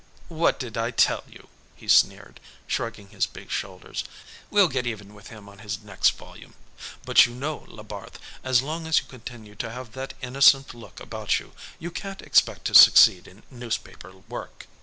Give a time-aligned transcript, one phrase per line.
[0.29, 4.03] "What did I tell you?" he sneered, shrugging his big shoulders.
[4.49, 6.55] "We'll get even with him on his next volume.
[7.05, 11.39] But you know, Labarthe, as long as you continue to have that innocent look about
[11.39, 14.65] you, you can't expect to succeed in newspaper work."